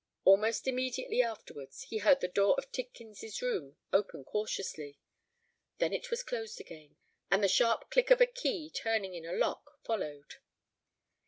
[0.23, 4.97] Almost immediately afterwards, he heard the door of Tidkins' room open cautiously:
[5.77, 6.95] then it was closed again,
[7.29, 10.37] and the sharp click of a key turning in a lock followed.